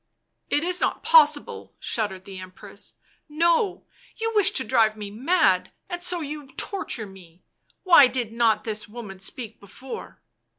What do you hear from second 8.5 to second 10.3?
this woman speak before?"